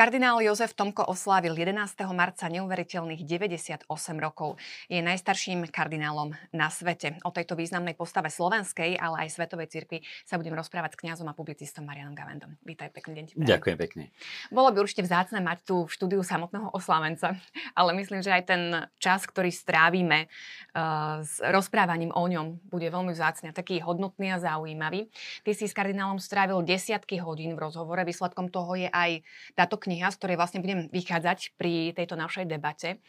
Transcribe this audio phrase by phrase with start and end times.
[0.00, 1.76] Kardinál Jozef Tomko oslávil 11.
[2.16, 3.84] marca neuveriteľných 98
[4.16, 4.56] rokov.
[4.88, 7.20] Je najstarším kardinálom na svete.
[7.20, 11.36] O tejto významnej postave slovenskej, ale aj svetovej cirkvi sa budem rozprávať s kňazom a
[11.36, 12.56] publicistom Marianom Gavendom.
[12.64, 13.44] Vítaj, pekný deň.
[13.44, 14.04] Ďakujem pekne.
[14.48, 17.36] Bolo by určite vzácne mať tu v štúdiu samotného oslávenca,
[17.76, 20.32] ale myslím, že aj ten čas, ktorý strávime
[20.72, 25.12] uh, s rozprávaním o ňom, bude veľmi vzácne, taký hodnotný a zaujímavý.
[25.44, 28.00] Ty si s kardinálom strávil desiatky hodín v rozhovore.
[28.00, 29.20] Výsledkom toho je aj
[29.52, 33.02] táto kniha kniha, z ktorej vlastne budem vychádzať pri tejto našej debate.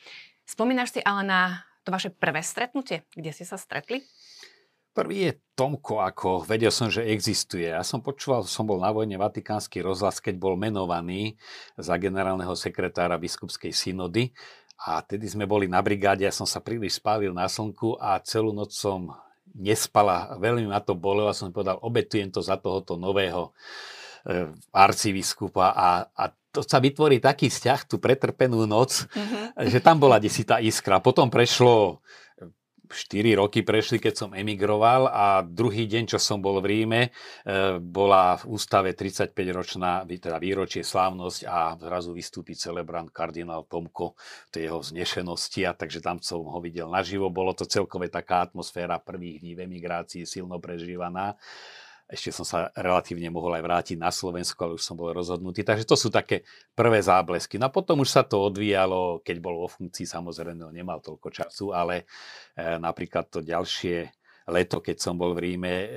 [0.50, 1.42] Spomínaš si ale na
[1.86, 4.02] to vaše prvé stretnutie, kde ste sa stretli?
[4.92, 7.70] Prvý je Tomko, ako vedel som, že existuje.
[7.70, 11.40] Ja som počúval, som bol na vojne Vatikánsky rozhlas, keď bol menovaný
[11.80, 14.34] za generálneho sekretára biskupskej synody.
[14.82, 18.52] A tedy sme boli na brigáde, ja som sa príliš spálil na slnku a celú
[18.52, 19.14] noc som
[19.56, 23.52] nespala, veľmi ma to bolelo a som povedal, obetujem to za tohoto nového
[24.28, 29.56] e, arcibiskupa a, a to sa vytvorí taký vzťah, tú pretrpenú noc, uh-huh.
[29.72, 31.00] že tam bola desitá iskra.
[31.00, 32.04] Potom prešlo
[32.92, 37.10] 4 roky prešli, keď som emigroval a druhý deň, čo som bol v Ríme, e,
[37.80, 44.62] bola v ústave 35-ročná teda výročie slávnosť a zrazu vystúpi celebrant kardinál Tomko v tej
[44.70, 47.32] jeho vznešenosti a takže tam som ho videl naživo.
[47.32, 51.40] Bolo to celkové taká atmosféra prvých dní v emigrácii silno prežívaná
[52.12, 55.64] ešte som sa relatívne mohol aj vrátiť na Slovensku, ale už som bol rozhodnutý.
[55.64, 56.44] Takže to sú také
[56.76, 57.56] prvé záblesky.
[57.56, 61.72] No a potom už sa to odvíjalo, keď bol vo funkcii, samozrejme nemal toľko času,
[61.72, 62.04] ale
[62.52, 64.12] e, napríklad to ďalšie
[64.52, 65.90] leto, keď som bol v Ríme, e,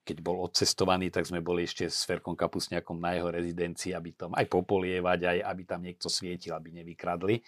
[0.00, 4.32] keď bol odcestovaný, tak sme boli ešte s Ferkom Kapusňakom na jeho rezidencii, aby tam
[4.32, 7.44] aj popolievať, aj aby tam niekto svietil, aby nevykradli.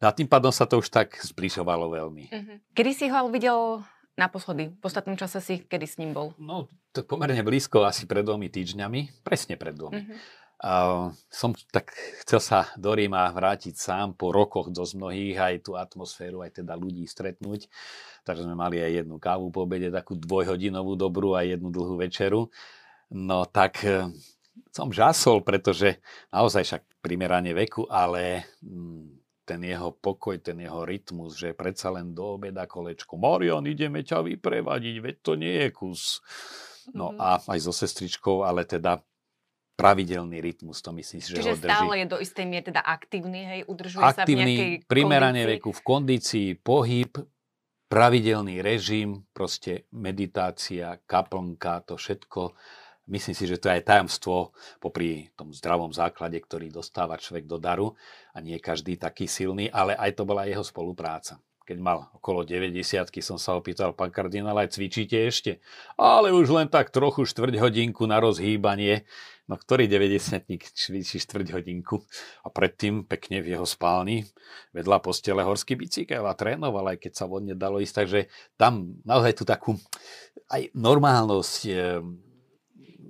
[0.00, 2.24] No a tým pádom sa to už tak zbližovalo veľmi.
[2.28, 2.56] Uh-huh.
[2.72, 3.84] Kedy si ho videl
[4.20, 4.76] naposledy?
[4.76, 6.36] V ostatnom čase si kedy s ním bol?
[6.36, 9.24] No, to pomerne blízko, asi pred dvomi týždňami.
[9.24, 10.04] Presne pred dvomi.
[10.04, 10.18] Uh-huh.
[10.60, 11.88] Uh, som tak
[12.20, 16.76] chcel sa do Ríma vrátiť sám po rokoch dosť mnohých, aj tú atmosféru, aj teda
[16.76, 17.64] ľudí stretnúť.
[18.28, 22.52] Takže sme mali aj jednu kávu po obede, takú dvojhodinovú dobrú a jednu dlhú večeru.
[23.08, 24.12] No tak uh,
[24.68, 25.96] som žasol, pretože
[26.28, 32.14] naozaj však primerane veku, ale mm, ten jeho pokoj, ten jeho rytmus, že predsa len
[32.14, 33.18] do obeda kolečko.
[33.18, 36.22] Marian, ideme ťa vyprevadiť, veď to nie je kus.
[36.94, 37.22] No mm-hmm.
[37.22, 39.02] a aj so sestričkou, ale teda
[39.80, 41.72] pravidelný rytmus, to myslím že Čiže ho drží.
[41.72, 45.70] stále je do istej miery teda aktívny, hej, udržuje aktívny, sa v nejakej primerane veku,
[45.72, 47.16] v kondícii, pohyb,
[47.88, 52.52] pravidelný režim, proste meditácia, kaplnka, to všetko
[53.10, 57.58] Myslím si, že to je aj tajomstvo popri tom zdravom základe, ktorý dostáva človek do
[57.58, 57.98] daru
[58.30, 61.42] a nie každý taký silný, ale aj to bola jeho spolupráca.
[61.66, 62.82] Keď mal okolo 90
[63.22, 65.58] som sa opýtal, pán kardinál, aj cvičíte ešte?
[65.98, 69.06] Ale už len tak trochu štvrť hodinku na rozhýbanie.
[69.50, 72.02] No ktorý 90 cvičí štvrť hodinku?
[72.46, 74.26] A predtým pekne v jeho spálni
[74.70, 77.94] vedľa postele horský bicykel a trénoval, aj keď sa vodne dalo ísť.
[78.06, 78.20] Takže
[78.54, 79.74] tam naozaj tú takú
[80.50, 81.58] aj normálnosť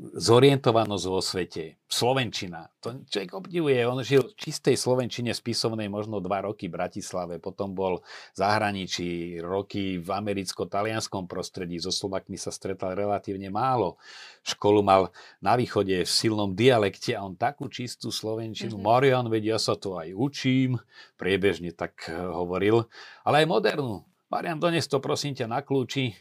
[0.01, 1.77] zorientovanosť vo svete.
[1.85, 2.73] Slovenčina.
[2.81, 3.85] To človek obdivuje.
[3.85, 7.37] On žil v čistej Slovenčine spisovnej možno dva roky v Bratislave.
[7.37, 8.01] Potom bol
[8.33, 11.77] v zahraničí roky v americko-talianskom prostredí.
[11.77, 14.01] So Slovakmi sa stretal relatívne málo.
[14.41, 15.13] Školu mal
[15.45, 18.81] na východe v silnom dialekte a on takú čistú Slovenčinu.
[18.81, 18.89] Mm-hmm.
[18.89, 20.81] Marian, vedia ja sa to aj učím.
[21.21, 22.89] Priebežne tak eh, hovoril.
[23.27, 24.09] Ale aj modernú.
[24.31, 26.15] Marian, dones to prosím ťa na kľúči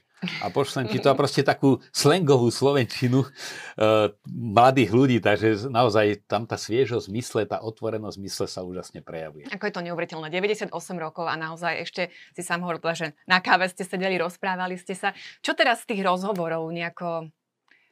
[0.43, 6.43] a pošlem ti to a proste takú slangovú slovenčinu uh, mladých ľudí, takže naozaj tam
[6.43, 9.47] tá sviežosť mysle, tá otvorenosť mysle sa úžasne prejavuje.
[9.47, 13.71] Ako je to neuveriteľné, 98 rokov a naozaj ešte si sám hovoril, že na káve
[13.71, 15.15] ste sedeli, rozprávali ste sa.
[15.39, 17.31] Čo teraz z tých rozhovorov nejako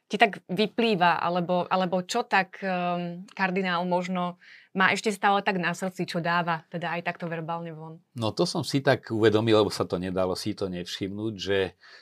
[0.08, 4.40] ti tak vyplýva, alebo, alebo čo tak um, kardinál možno
[4.72, 8.00] má ešte stále tak na srdci, čo dáva, teda aj takto verbálne von?
[8.16, 11.58] No to som si tak uvedomil, lebo sa to nedalo si to nevšimnúť, že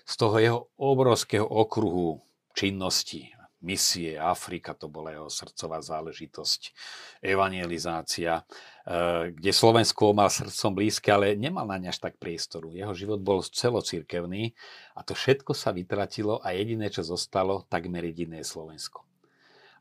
[0.07, 2.23] z toho jeho obrovského okruhu
[2.57, 3.36] činnosti,
[3.67, 6.71] misie, Afrika, to bola jeho srdcová záležitosť,
[7.19, 8.47] evangelizácia,
[8.87, 12.71] eh, kde Slovensko mal srdcom blízke, ale nemal na ne až tak priestoru.
[12.71, 14.55] Jeho život bol celocirkevný
[14.95, 19.03] a to všetko sa vytratilo a jediné, čo zostalo, takmer jediné Slovensko.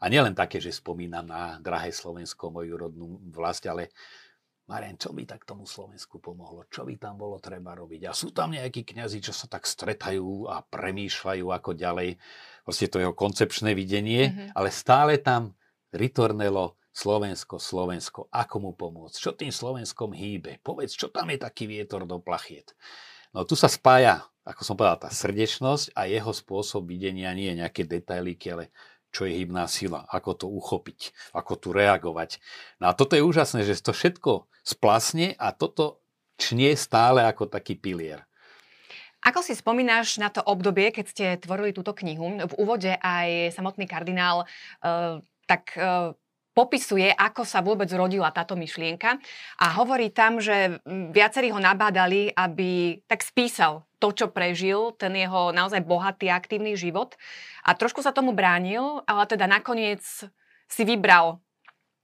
[0.01, 3.93] A nielen také, že spomínam na drahé Slovensko, moju rodnú vlast, ale
[4.65, 6.65] Marian, čo by tak tomu Slovensku pomohlo?
[6.73, 8.09] Čo by tam bolo treba robiť?
[8.09, 12.17] A sú tam nejakí kňazi, čo sa tak stretajú a premýšľajú, ako ďalej.
[12.65, 14.49] Vlastne to jeho koncepčné videnie, mm-hmm.
[14.57, 15.53] ale stále tam
[15.93, 19.15] ritornelo Slovensko, Slovensko, ako mu pomôcť?
[19.19, 20.63] Čo tým Slovenskom hýbe?
[20.65, 22.73] Povedz, čo tam je taký vietor do plachiet?
[23.35, 27.59] No tu sa spája, ako som povedal, tá srdečnosť a jeho spôsob videnia nie je
[27.59, 28.71] nejaké detailíky, ale
[29.15, 32.43] čo je hybná sila, ako to uchopiť, ako tu reagovať.
[32.83, 36.03] No a toto je úžasné, že to všetko splasne a toto
[36.35, 38.27] čnie stále ako taký pilier.
[39.23, 42.45] Ako si spomínaš na to obdobie, keď ste tvorili túto knihu?
[42.45, 45.17] V úvode aj samotný kardinál uh,
[45.49, 46.13] tak uh,
[46.55, 49.19] popisuje, ako sa vôbec rodila táto myšlienka
[49.59, 55.51] a hovorí tam, že viacerí ho nabádali, aby tak spísal to, čo prežil, ten jeho
[55.51, 57.19] naozaj bohatý aktívny život
[57.67, 60.01] a trošku sa tomu bránil, ale teda nakoniec
[60.71, 61.43] si vybral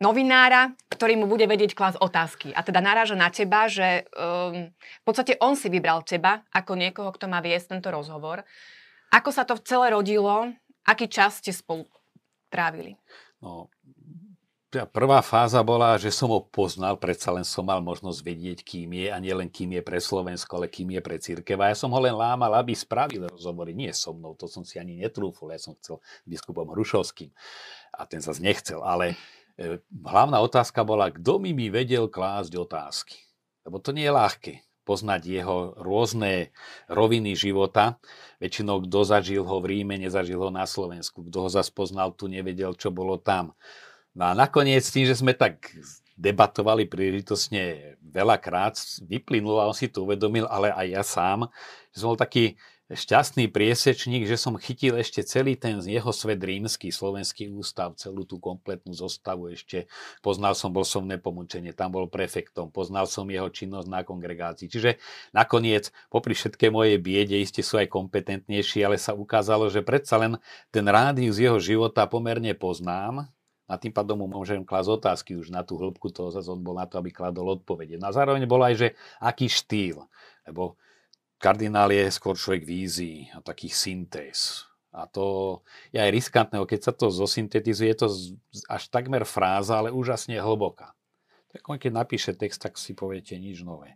[0.01, 2.51] novinára, ktorý mu bude vedieť klas otázky.
[2.57, 7.13] A teda naráža na teba, že um, v podstate on si vybral teba ako niekoho,
[7.13, 8.41] kto má viesť tento rozhovor.
[9.13, 10.49] Ako sa to celé rodilo?
[10.81, 11.85] Aký čas ste spolu
[12.49, 12.97] trávili?
[13.45, 13.69] No,
[14.71, 19.07] prvá fáza bola, že som ho poznal, predsa len som mal možnosť vedieť, kým je
[19.11, 21.59] a nielen kým je pre Slovensko, ale kým je pre církev.
[21.59, 23.75] A ja som ho len lámal, aby spravil rozhovory.
[23.75, 25.51] Nie so mnou, to som si ani netrúful.
[25.51, 27.29] Ja som chcel biskupom Hrušovským
[27.95, 28.79] a ten sa nechcel.
[28.79, 29.19] Ale
[29.61, 33.17] E, hlavná otázka bola, kto mi mi vedel klásť otázky.
[33.67, 36.49] Lebo to nie je ľahké poznať jeho rôzne
[36.89, 38.01] roviny života.
[38.41, 41.21] Väčšinou, kto zažil ho v Ríme, nezažil ho na Slovensku.
[41.29, 43.53] Kto ho zase poznal tu, nevedel, čo bolo tam.
[44.11, 45.71] No a nakoniec tým, že sme tak
[46.19, 48.77] debatovali príležitosne veľakrát,
[49.07, 51.39] vyplynulo a on si to uvedomil, ale aj ja sám,
[51.95, 52.59] že som bol taký
[52.91, 58.35] šťastný priesečník, že som chytil ešte celý ten jeho svet rímsky, slovenský ústav, celú tú
[58.37, 59.87] kompletnú zostavu ešte.
[60.19, 64.67] Poznal som, bol som nepomučenie, tam bol prefektom, poznal som jeho činnosť na kongregácii.
[64.67, 64.99] Čiže
[65.31, 70.35] nakoniec, popri všetké moje biede, iste sú aj kompetentnejší, ale sa ukázalo, že predsa len
[70.67, 73.31] ten rádius jeho života pomerne poznám,
[73.71, 76.75] a tým pádom mu môžem klásť otázky už na tú hĺbku toho, zase on bol
[76.75, 77.95] na to, aby kladol odpovede.
[77.95, 78.87] No a zároveň bol aj, že
[79.23, 80.03] aký štýl,
[80.43, 80.75] lebo
[81.39, 84.67] kardinál je skôr človek vízií a takých syntéz.
[84.91, 85.59] A to
[85.95, 88.07] je aj riskantné, keď sa to zosyntetizuje, je to
[88.67, 90.91] až takmer fráza, ale úžasne hlboká.
[91.55, 93.95] Tak on keď napíše text, tak si poviete nič nové.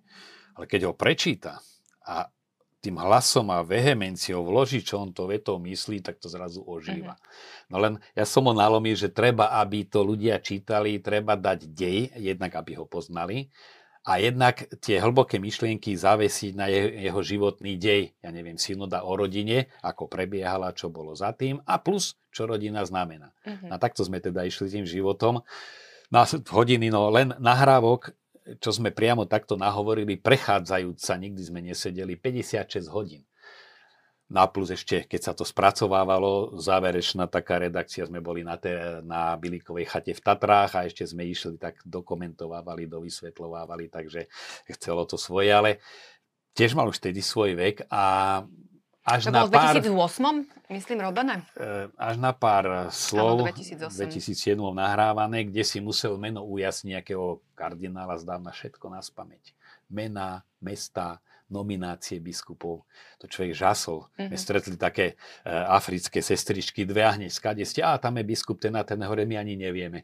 [0.56, 1.60] Ale keď ho prečíta
[2.08, 2.32] a
[2.86, 7.18] tým hlasom a vehemenciou vloží, čo on to vetou myslí, tak to zrazu ožíva.
[7.18, 7.74] Uh-huh.
[7.74, 12.14] No len ja som ho nalomil, že treba, aby to ľudia čítali, treba dať dej,
[12.14, 13.50] jednak aby ho poznali,
[14.06, 18.14] a jednak tie hlboké myšlienky zavesiť na jeho, jeho životný dej.
[18.22, 22.86] Ja neviem, synoda o rodine, ako prebiehala, čo bolo za tým a plus, čo rodina
[22.86, 23.34] znamená.
[23.42, 23.74] Uh-huh.
[23.74, 25.42] A takto sme teda išli tým životom.
[26.14, 28.14] Na hodiny, no len nahrávok,
[28.46, 33.26] čo sme priamo takto nahovorili, prechádzajúca, nikdy sme nesedeli, 56 hodín.
[34.26, 38.74] No a plus ešte, keď sa to spracovávalo, záverečná taká redakcia, sme boli na, te,
[39.06, 44.26] na Bilikovej chate v Tatrách a ešte sme išli, tak dokumentovávali, dovysvetľovávali, takže
[44.74, 45.78] chcelo to svoje, ale
[46.58, 48.42] tiež mal už tedy svoj vek a
[49.06, 51.46] až to na bolo v 2008, myslím, robené?
[51.58, 54.58] E, až na pár slov, 2008.
[54.58, 59.54] 2007 nahrávané, kde si musel meno ujasniť nejakého kardinála, zdávna všetko na spameť.
[59.90, 62.90] Mená, mesta, nominácie biskupov.
[63.22, 64.10] To človek žasol.
[64.18, 64.30] Mm-hmm.
[64.34, 68.58] My stretli také uh, africké sestričky, dve a hneď skade ste, a tam je biskup
[68.58, 70.02] ten a ten hore, my ani nevieme.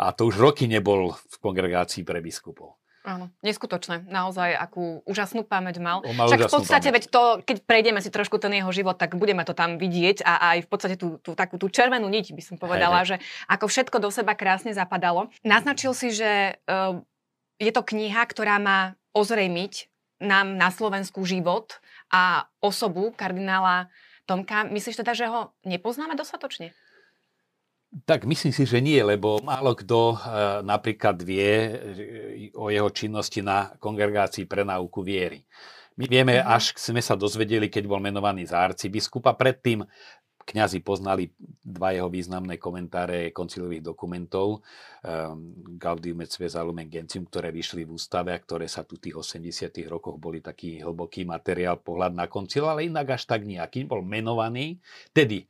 [0.00, 2.80] A to už roky nebol v kongregácii pre biskupov.
[3.00, 4.04] Áno, neskutočné.
[4.12, 6.04] Naozaj, akú úžasnú pamäť mal.
[6.12, 9.40] mal Však v podstate, veď to, keď prejdeme si trošku ten jeho život, tak budeme
[9.48, 12.56] to tam vidieť a aj v podstate tú, tú takú tú červenú niť by som
[12.60, 13.08] povedala, hej, hej.
[13.08, 13.16] že
[13.48, 15.32] ako všetko do seba krásne zapadalo.
[15.40, 17.00] Naznačil si, že uh,
[17.56, 19.88] je to kniha, ktorá má ozrejmiť
[20.20, 21.80] nám na Slovensku život
[22.12, 23.88] a osobu kardinála
[24.28, 24.68] Tomka.
[24.68, 26.76] Myslíš teda, že ho nepoznáme dostatočne?
[27.90, 30.16] Tak myslím si, že nie, lebo málo kto e,
[30.62, 31.70] napríklad vie e,
[32.54, 35.42] o jeho činnosti na kongregácii pre náuku viery.
[35.98, 36.46] My vieme, mhm.
[36.46, 39.34] až sme sa dozvedeli, keď bol menovaný za arcibiskupa.
[39.34, 39.82] Predtým
[40.50, 41.30] kňazi poznali
[41.62, 47.94] dva jeho významné komentáre koncilových dokumentov um, Gaudium et Spes Lumen Gentium, ktoré vyšli v
[47.94, 52.26] ústave a ktoré sa tu v tých 80 rokoch boli taký hlboký materiál, pohľad na
[52.26, 53.86] koncil, ale inak až tak nejaký.
[53.86, 54.82] Bol menovaný,
[55.14, 55.46] tedy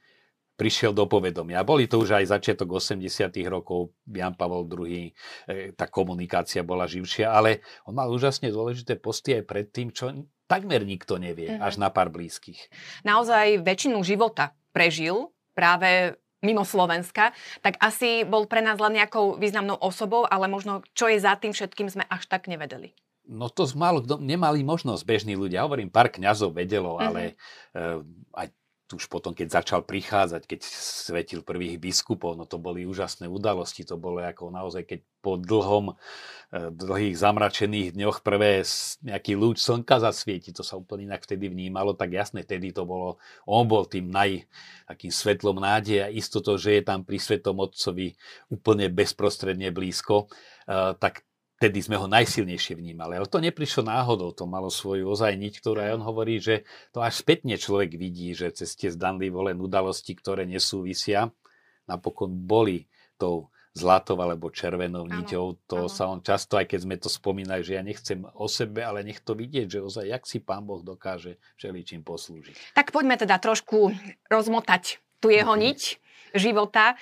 [0.61, 1.65] prišiel do povedomia.
[1.65, 5.13] Boli to už aj začiatok 80 rokov, Jan Pavel II, e,
[5.73, 10.13] tá komunikácia bola živšia, ale on mal úžasne dôležité posty aj pred tým, čo
[10.45, 11.65] takmer nikto nevie, mm-hmm.
[11.65, 12.69] až na pár blízkych.
[13.09, 17.33] Naozaj väčšinu života prežil práve mimo Slovenska,
[17.65, 21.57] tak asi bol pre nás len nejakou významnou osobou, ale možno čo je za tým
[21.57, 22.93] všetkým sme až tak nevedeli.
[23.31, 25.63] No to málo kto, nemali možnosť bežní ľudia.
[25.63, 27.07] Hovorím, pár kňazov vedelo, mm-hmm.
[27.07, 27.23] ale
[27.77, 28.03] uh,
[28.35, 28.47] aj
[28.97, 33.95] už potom, keď začal prichádzať, keď svetil prvých biskupov, no to boli úžasné udalosti, to
[33.95, 35.95] bolo ako naozaj, keď po dlhom, e,
[36.75, 38.67] dlhých zamračených dňoch prvé
[39.07, 43.23] nejaký lúč slnka zasvieti, to sa úplne inak vtedy vnímalo, tak jasne, vtedy to bolo,
[43.47, 44.45] on bol tým naj,
[44.91, 48.19] takým svetlom nádeja, istoto, že je tam pri Svetom Otcovi
[48.51, 50.27] úplne bezprostredne blízko,
[50.67, 51.23] e, tak
[51.61, 53.21] vtedy sme ho najsilnejšie vnímali.
[53.21, 56.65] Ale to neprišlo náhodou, to malo svoju ozaj niť, ktorú aj on hovorí, že
[56.97, 61.29] to až spätne človek vidí, že cez tie zdanlivo len udalosti, ktoré nesúvisia,
[61.85, 62.89] napokon boli
[63.21, 65.69] tou zlatou alebo červenou niťou.
[65.69, 65.93] To ano.
[65.93, 69.21] sa on často, aj keď sme to spomínali, že ja nechcem o sebe, ale nech
[69.21, 72.73] to vidieť, že ozaj, jak si pán Boh dokáže všeličím poslúžiť.
[72.73, 73.93] Tak poďme teda trošku
[74.33, 75.61] rozmotať tu jeho mhm.
[75.61, 75.81] niť
[76.35, 76.97] života.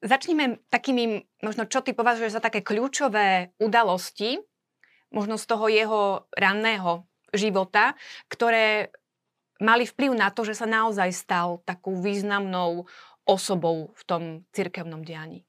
[0.00, 4.40] Začneme takými, možno čo ty považuješ za také kľúčové udalosti,
[5.12, 6.02] možno z toho jeho
[6.32, 7.04] ranného
[7.36, 7.92] života,
[8.32, 8.88] ktoré
[9.60, 12.88] mali vplyv na to, že sa naozaj stal takou významnou
[13.28, 14.22] osobou v tom
[14.56, 15.44] cirkevnom dianí.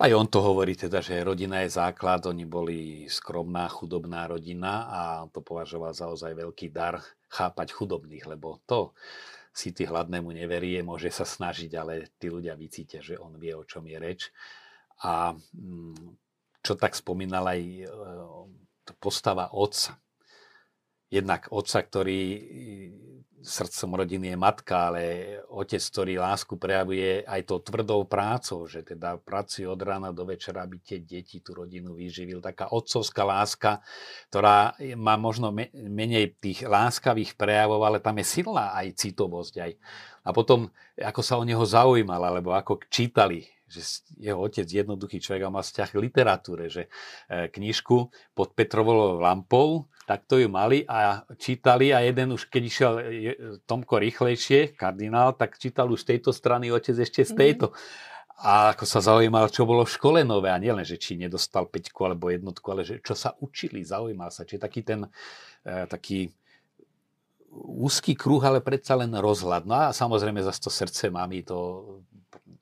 [0.00, 5.00] Aj on to hovorí teda, že rodina je základ, oni boli skromná, chudobná rodina a
[5.28, 8.96] to považoval za ozaj veľký dar chápať chudobných, lebo to
[9.50, 13.66] si ty hladnému neverie, môže sa snažiť, ale tí ľudia vycítia, že on vie, o
[13.66, 14.30] čom je reč.
[15.02, 16.16] A mm,
[16.62, 17.86] čo tak spomínal aj e,
[19.00, 19.98] postava otca.
[21.10, 22.20] Jednak otca, ktorý
[23.40, 25.02] srdcom rodiny je matka, ale
[25.48, 30.64] otec, ktorý lásku prejavuje aj tou tvrdou prácou, že teda pracuje od rána do večera,
[30.64, 32.44] aby tie deti, tú rodinu vyživil.
[32.44, 33.80] Taká otcovská láska,
[34.28, 39.54] ktorá má možno menej tých láskavých prejavov, ale tam je silná aj citovosť.
[39.64, 39.72] Aj.
[40.24, 40.68] A potom,
[41.00, 45.62] ako sa o neho zaujímal, alebo ako čítali že jeho otec jednoduchý človek a má
[45.62, 46.90] vzťah k literatúre, že
[47.30, 52.62] e, knižku pod Petrovou lampou, tak to ju mali a čítali a jeden už, keď
[52.66, 52.92] išiel
[53.62, 57.38] Tomko rýchlejšie, kardinál, tak čítal už z tejto strany, otec ešte z mhm.
[57.38, 57.66] tejto.
[57.70, 58.08] Mm-hmm.
[58.40, 62.08] A ako sa zaujímal, čo bolo v škole nové a nielen, že či nedostal peťku
[62.08, 64.48] alebo jednotku, ale že čo sa učili, zaujímal sa.
[64.48, 65.06] Čiže taký ten
[65.62, 66.32] e, taký
[67.52, 69.68] úzky kruh, ale predsa len rozhľad.
[69.68, 71.58] No a samozrejme zase to srdce mami, to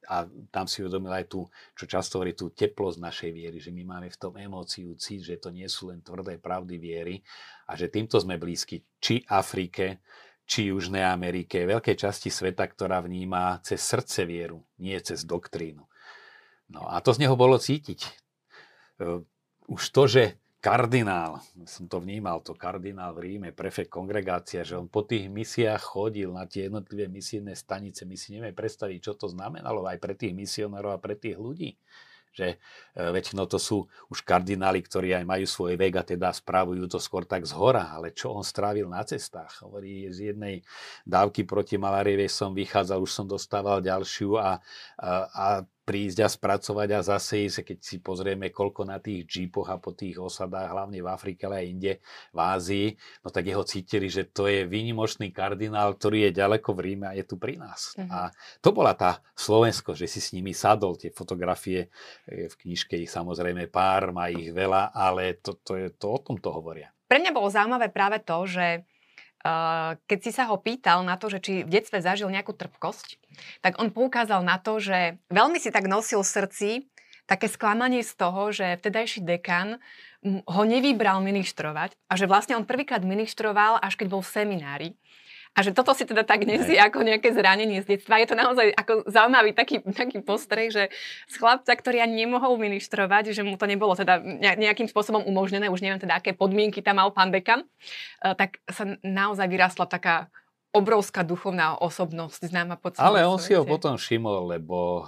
[0.09, 1.45] a tam si uvedomil aj tú,
[1.77, 5.37] čo často hovorí, tú teplosť našej viery, že my máme v tom emóciu, cít, že
[5.37, 7.21] to nie sú len tvrdé pravdy viery
[7.69, 10.01] a že týmto sme blízki či Afrike,
[10.49, 15.85] či Južnej Amerike, veľkej časti sveta, ktorá vníma cez srdce vieru, nie cez doktrínu.
[16.73, 18.01] No a to z neho bolo cítiť.
[18.05, 18.11] E,
[19.69, 24.91] už to, že kardinál, som to vnímal, to kardinál v Ríme, prefekt kongregácia, že on
[24.91, 28.03] po tých misiách chodil na tie jednotlivé misijné stanice.
[28.03, 31.79] My si nevieme predstaviť, čo to znamenalo aj pre tých misionárov a pre tých ľudí
[32.39, 32.57] že e,
[32.95, 37.43] väčšinou to sú už kardináli, ktorí aj majú svoj vek teda správujú to skôr tak
[37.43, 39.67] z hora, ale čo on strávil na cestách.
[39.67, 40.63] Hovorí, z jednej
[41.03, 44.63] dávky proti malárii som vychádzal, už som dostával ďalšiu a,
[45.01, 45.47] a, a
[45.89, 49.97] prísť a spracovať a zase ísť, keď si pozrieme, koľko na tých džípoch a po
[49.97, 51.93] tých osadách, hlavne v Afrike, ale aj inde,
[52.37, 52.89] v Ázii,
[53.25, 57.17] no tak jeho cítili, že to je výnimočný kardinál, ktorý je ďaleko v Ríme a
[57.17, 57.97] je tu pri nás.
[57.97, 58.05] Uh-huh.
[58.13, 58.19] A
[58.61, 61.89] to bola tá Slovensko, že si s nimi sadol, tie fotografie,
[62.29, 66.37] v knižke ich samozrejme pár, má ich veľa, ale to, to, je, to o tom
[66.37, 66.93] to hovoria.
[67.09, 68.85] Pre mňa bolo zaujímavé práve to, že
[70.07, 73.23] keď si sa ho pýtal na to, že či v detstve zažil nejakú trpkosť,
[73.63, 76.71] tak on poukázal na to, že veľmi si tak nosil v srdci
[77.29, 79.79] také sklamanie z toho, že vtedajší dekan
[80.25, 84.89] ho nevybral ministrovať a že vlastne on prvýkrát ministroval, až keď bol v seminári.
[85.59, 88.23] A že toto si teda tak nesie ako nejaké zranenie z detstva.
[88.23, 90.87] Je to naozaj ako zaujímavý taký, taký postreh, že
[91.27, 94.23] z chlapca, ktorý ani nemohol ministrovať, že mu to nebolo teda
[94.55, 98.87] nejakým spôsobom umožnené, už neviem teda, aké podmienky tam mal pán dekan, eh, tak sa
[99.03, 100.31] naozaj vyrastla taká
[100.71, 103.47] obrovská duchovná osobnosť známa po celom Ale on svete.
[103.51, 105.03] si ho potom všimol, lebo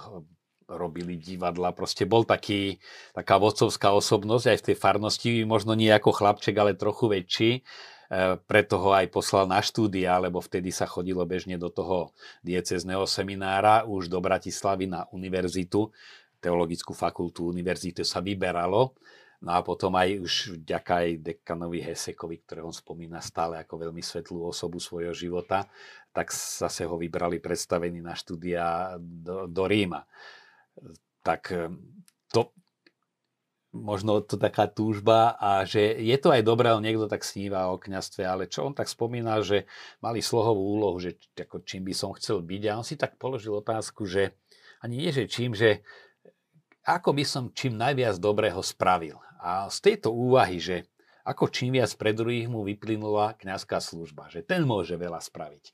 [0.67, 2.79] robili divadla, proste bol taký,
[3.15, 7.51] taká vodcovská osobnosť aj v tej farnosti, možno nie ako chlapček, ale trochu väčší
[8.43, 12.11] preto ho aj poslal na štúdia, lebo vtedy sa chodilo bežne do toho
[12.43, 15.87] diecezneho seminára, už do Bratislavy na univerzitu,
[16.43, 18.91] teologickú fakultu univerzity sa vyberalo.
[19.41, 24.03] No a potom aj už vďaka aj dekanovi Hesekovi, ktorého on spomína stále ako veľmi
[24.03, 25.65] svetlú osobu svojho života,
[26.13, 30.05] tak zase ho vybrali predstavený na štúdia do, do Ríma.
[31.25, 31.73] Tak e,
[32.29, 32.53] to,
[33.71, 37.79] možno to taká túžba a že je to aj dobré, ale niekto tak sníva o
[37.79, 39.63] kňastve, ale čo on tak spomína, že
[40.03, 43.55] mali slohovú úlohu, že ako čím by som chcel byť a on si tak položil
[43.55, 44.35] otázku, že
[44.83, 45.83] ani nie, že čím, že
[46.83, 49.15] ako by som čím najviac dobrého spravil.
[49.39, 50.89] A z tejto úvahy, že
[51.21, 55.65] ako čím viac pre druhých mu vyplynula kňazská služba, že ten môže veľa spraviť.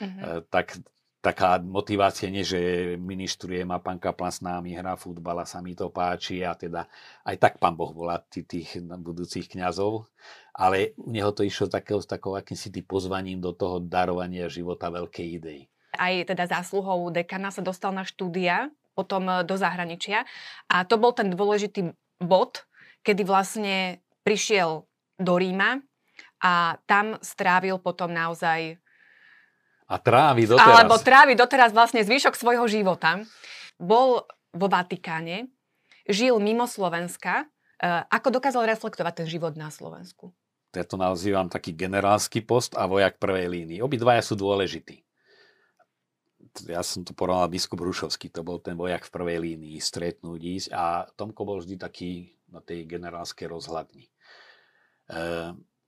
[0.00, 0.48] Mm-hmm.
[0.48, 0.80] Tak
[1.20, 5.74] taká motivácia nie, že ministrujem a pán Kaplan s námi hrá futbal a sa mi
[5.74, 6.86] to páči a teda
[7.26, 10.06] aj tak pán Boh volá tých budúcich kňazov,
[10.54, 15.26] ale u neho to išlo takého, s takou akýmsi pozvaním do toho darovania života veľkej
[15.42, 15.60] idei.
[15.96, 20.24] Aj teda zásluhou dekana sa dostal na štúdia, potom e, do zahraničia
[20.72, 22.64] a to bol ten dôležitý bod,
[23.04, 24.88] kedy vlastne prišiel
[25.20, 25.80] do Ríma
[26.40, 28.80] a tam strávil potom naozaj
[29.86, 30.82] a trávi doteraz.
[30.82, 33.22] Alebo trávi doteraz vlastne zvyšok svojho života.
[33.78, 35.46] Bol vo Vatikáne,
[36.10, 37.46] žil mimo Slovenska.
[37.78, 40.34] E, ako dokázal reflektovať ten život na Slovensku?
[40.74, 43.78] Ja to nazývam taký generálsky post a vojak prvej línii.
[43.80, 45.06] Obidvaja sú dôležití.
[46.68, 50.68] Ja som to porovnal biskup Rušovský, to bol ten vojak v prvej línii, stretnúť, ísť
[50.72, 54.08] a Tomko bol vždy taký na tej generálskej rozhľadni.
[54.08, 54.10] E,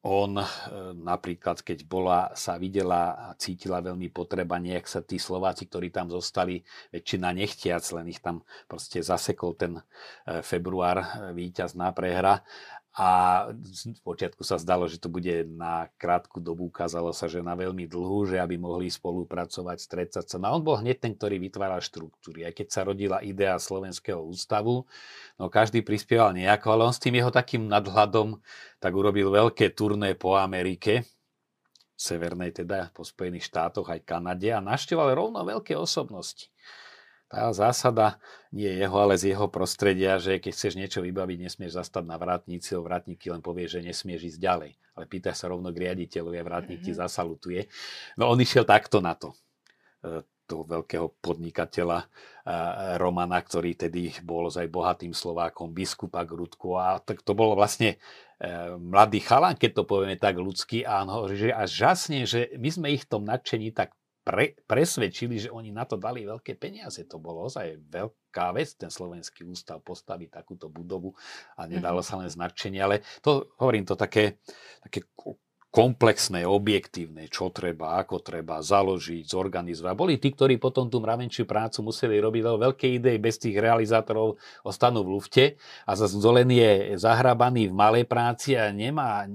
[0.07, 0.47] on e,
[0.95, 6.07] napríklad, keď bola, sa videla a cítila veľmi potreba, nejak sa tí Slováci, ktorí tam
[6.07, 6.63] zostali,
[6.95, 9.83] väčšina nechtiac, len ich tam proste zasekol ten e,
[10.47, 12.47] február e, víťazná prehra
[12.99, 13.11] a
[13.55, 17.87] v počiatku sa zdalo, že to bude na krátku dobu, ukázalo sa, že na veľmi
[17.87, 20.43] dlhú, že aby mohli spolupracovať, stretať sa.
[20.43, 22.43] No on bol hneď ten, ktorý vytváral štruktúry.
[22.43, 24.83] Aj keď sa rodila idea Slovenského ústavu,
[25.39, 28.43] no každý prispieval nejako, ale on s tým jeho takým nadhľadom
[28.83, 31.07] tak urobil veľké turné po Amerike,
[31.95, 36.51] severnej teda, po Spojených štátoch aj Kanade a našteval rovno veľké osobnosti
[37.29, 38.17] tá zásada
[38.49, 42.17] nie je jeho, ale z jeho prostredia, že keď chceš niečo vybaviť, nesmieš zastať na
[42.17, 44.73] vrátnici, o vrátniky len povie, že nesmieš ísť ďalej.
[44.97, 46.97] Ale pýta sa rovno k riaditeľovi a vrátnik mm-hmm.
[46.97, 47.61] ti zasalutuje.
[48.17, 49.37] No on išiel takto na to
[50.01, 52.07] e, toho veľkého podnikateľa e,
[52.97, 58.01] Romana, ktorý tedy bol aj bohatým Slovákom, biskupa Grudku a tak to bolo vlastne
[58.41, 62.57] e, mladý chalan, keď to povieme tak ľudský a on hovorí, že až žasne, že
[62.57, 63.93] my sme ich v tom nadšení tak
[64.29, 67.01] pre, presvedčili, že oni na to dali veľké peniaze.
[67.09, 71.17] To bolo ozaj veľká vec, ten slovenský ústav postaviť takúto budovu
[71.57, 72.13] a nedalo mm-hmm.
[72.13, 74.37] sa len značenie, ale to, hovorím to také,
[74.85, 75.09] také
[75.69, 79.95] komplexné, objektívne, čo treba, ako treba založiť, zorganizovať.
[79.97, 84.37] Boli tí, ktorí potom tú mravenčiu prácu museli robiť, lebo veľké idei bez tých realizátorov
[84.61, 85.45] ostanú v lufte
[85.89, 89.29] a zase Zolen je zahrabaný v malej práci a nemá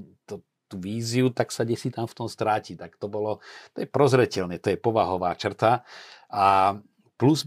[0.74, 2.74] tú víziu, tak sa desi tam v tom stráti.
[2.74, 3.38] Tak to bolo,
[3.78, 5.86] to je prozretelné, to je povahová črta.
[6.34, 6.74] A
[7.14, 7.46] plus,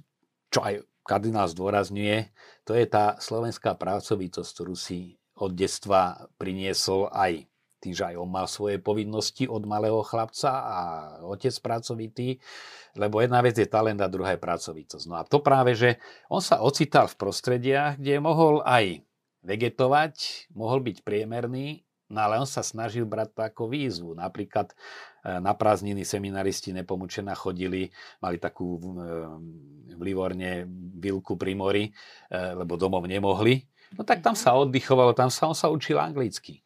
[0.55, 2.31] čo aj kardinál zdôrazňuje,
[2.62, 8.31] to je tá slovenská pracovitosť, ktorú si od detstva priniesol aj tým, že aj on
[8.33, 10.79] mal svoje povinnosti od malého chlapca a
[11.23, 12.41] otec pracovitý,
[12.97, 15.05] lebo jedna vec je talent a druhá je pracovitosť.
[15.07, 16.01] No a to práve, že
[16.33, 19.05] on sa ocital v prostrediach, kde mohol aj
[19.47, 24.14] vegetovať, mohol byť priemerný, No ale on sa snažil brať to ako výzvu.
[24.14, 24.75] Napríklad e,
[25.42, 27.90] na prázdniny seminaristi nepomučená chodili,
[28.23, 28.95] mali takú v e,
[29.99, 30.71] Livorne
[31.03, 31.92] vilku pri mori, e,
[32.31, 33.66] lebo domov nemohli.
[33.99, 36.62] No tak tam sa oddychovalo, tam sa on sa učil anglicky.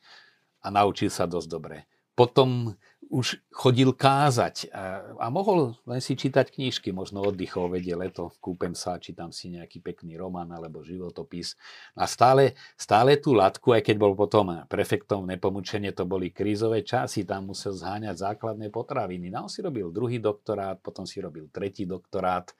[0.60, 1.88] A naučil sa dosť dobre.
[2.12, 2.76] Potom
[3.10, 8.70] už chodil kázať a, a mohol len si čítať knížky, možno oddychol, vedie leto, kúpem
[8.78, 11.58] sa, čítam si nejaký pekný román alebo životopis.
[11.98, 17.26] A stále, stále tú latku, aj keď bol potom prefektom nepomučenie, to boli krízové časy,
[17.26, 19.26] tam musel zháňať základné potraviny.
[19.26, 22.54] No on si robil druhý doktorát, potom si robil tretí doktorát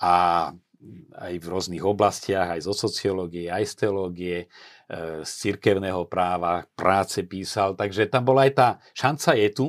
[0.00, 0.48] a
[1.18, 4.38] aj v rôznych oblastiach, aj zo sociológie, aj z teológie,
[5.22, 9.66] z cirkevného práva, práce písal, takže tam bola aj tá šanca je tu,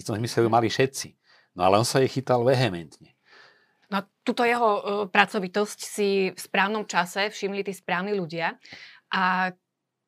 [0.00, 1.08] v tom zmysle ju mali všetci.
[1.54, 3.12] No ale on sa jej chytal vehementne.
[3.90, 8.56] No túto jeho uh, pracovitosť si v správnom čase všimli tí správni ľudia.
[9.10, 9.52] A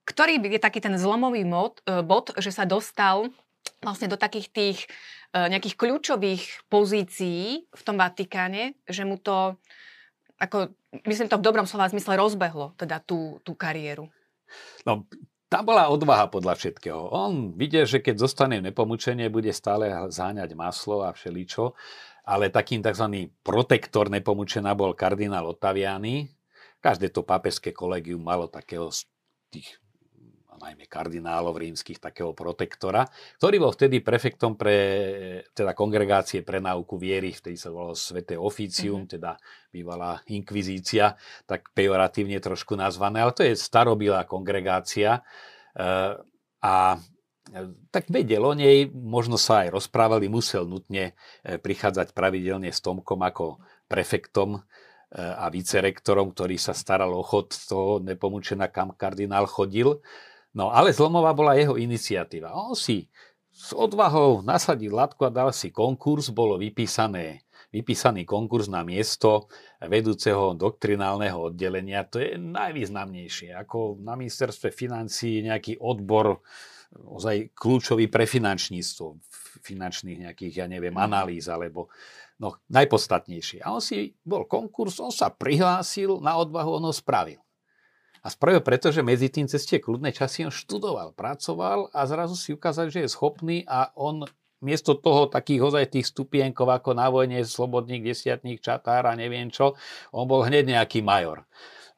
[0.07, 3.29] ktorý je taký ten zlomový mod, uh, bod, že sa dostal
[3.83, 4.79] vlastne do takých tých
[5.35, 9.59] uh, nejakých kľúčových pozícií v tom Vatikáne, že mu to
[10.39, 10.75] ako,
[11.07, 14.11] myslím to v dobrom slova zmysle, rozbehlo teda tú, tú kariéru?
[14.87, 15.11] No,
[15.53, 17.13] tam bola odvaha podľa všetkého.
[17.13, 21.77] On vidie, že keď zostane v nepomučenie, bude stále zháňať maslo a všeličo,
[22.25, 23.29] ale takým tzv.
[23.45, 26.31] protektor nepomučená bol kardinál Ottaviani.
[26.81, 29.05] Každé to pápežské kolegium malo takého z
[29.53, 29.82] tých
[30.63, 33.05] najmä kardinálov rímskych, takého protektora,
[33.43, 34.79] ktorý bol vtedy prefektom pre
[35.51, 39.15] teda kongregácie pre náuku viery, vtedy sa volalo Sveté oficium, mm-hmm.
[39.19, 39.37] teda
[39.75, 45.21] bývalá inkvizícia, tak pejoratívne trošku nazvané, ale to je starobilá kongregácia
[45.75, 45.83] e,
[46.63, 46.75] a
[47.91, 53.19] tak vedel o nej, možno sa aj rozprávali, musel nutne e, prichádzať pravidelne s Tomkom
[53.19, 54.63] ako prefektom
[55.13, 60.01] a vicerektorom, ktorý sa staral o chod toho nepomúčená, kam kardinál chodil.
[60.53, 62.53] No ale zlomová bola jeho iniciatíva.
[62.53, 63.09] On si
[63.53, 69.49] s odvahou nasadil latku a dal si konkurs, bolo vypísané, vypísaný konkurs na miesto
[69.81, 72.05] vedúceho doktrinálneho oddelenia.
[72.09, 73.53] To je najvýznamnejšie.
[73.57, 76.41] Ako na ministerstve financí nejaký odbor
[76.93, 79.17] ozaj kľúčový pre finančníctvo,
[79.65, 81.89] finančných nejakých, ja neviem, analýz alebo
[82.37, 83.65] no, najpodstatnejšie.
[83.65, 87.41] A on si bol konkurs, on sa prihlásil, na odvahu on ho spravil.
[88.23, 92.39] A spravil preto, že medzi tým cez tie kľudné časy on študoval, pracoval a zrazu
[92.39, 94.23] si ukázal, že je schopný a on
[94.63, 99.75] miesto toho takých ozaj tých stupienkov ako na vojne, slobodník, desiatník, čatár a neviem čo,
[100.15, 101.43] on bol hneď nejaký major.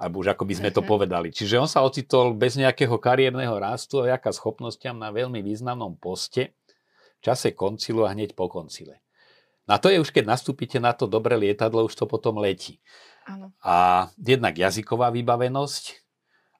[0.00, 0.88] Alebo už ako by sme to mhm.
[0.88, 1.28] povedali.
[1.30, 6.56] Čiže on sa ocitol bez nejakého kariérneho rastu a jaká schopnostiam na veľmi významnom poste
[7.20, 9.04] v čase koncilu a hneď po koncile.
[9.64, 12.84] Na to je už, keď nastúpite na to dobré lietadlo, už to potom letí.
[13.24, 13.48] Ano.
[13.64, 16.03] A jednak jazyková vybavenosť,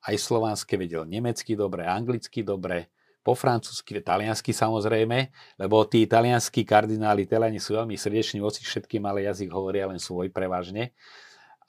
[0.05, 2.93] aj slovanské vedel nemecky dobre, anglicky dobre,
[3.25, 9.25] po francúzsky, taliansky samozrejme, lebo tí italianskí kardináli telani sú veľmi srdeční voci všetkým, ale
[9.25, 10.93] jazyk hovoria len svoj prevažne.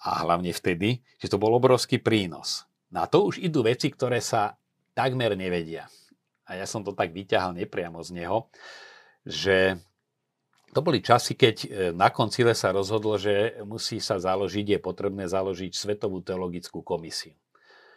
[0.03, 2.67] A hlavne vtedy, že to bol obrovský prínos.
[2.91, 4.59] Na to už idú veci, ktoré sa
[4.91, 5.87] takmer nevedia.
[6.45, 8.51] A ja som to tak vyťahal nepriamo z neho,
[9.23, 9.79] že
[10.75, 15.23] to boli časy, keď e, na koncile sa rozhodlo, že musí sa založiť, je potrebné
[15.23, 17.31] založiť Svetovú teologickú komisiu.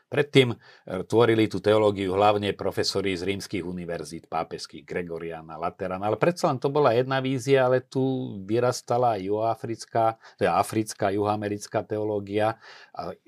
[0.09, 0.57] Predtým e,
[1.05, 6.73] tvorili tú teológiu hlavne profesori z rímskych univerzít, pápeských, Gregoriana, Laterana, ale predsa len to
[6.73, 12.57] bola jedna vízia, ale tu vyrastala juhoafrická, teda africká, juhoamerická teológia,